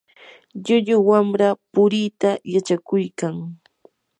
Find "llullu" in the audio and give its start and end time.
0.63-0.95